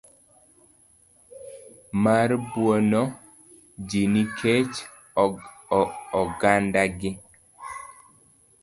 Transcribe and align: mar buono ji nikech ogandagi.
mar 2.03 2.29
buono 2.51 3.01
ji 3.87 4.01
nikech 4.13 4.73
ogandagi. 6.19 7.11